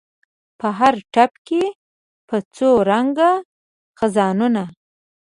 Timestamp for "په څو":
2.27-2.69